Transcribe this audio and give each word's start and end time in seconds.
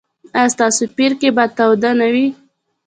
ایا 0.37 0.51
ستاسو 0.53 0.83
پیرکي 0.97 1.29
به 1.35 1.43
تاوده 1.57 1.89
نه 1.99 2.07
وي؟ 2.13 2.27